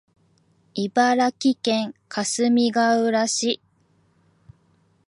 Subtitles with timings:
[0.73, 3.61] 茨城県かすみがうら市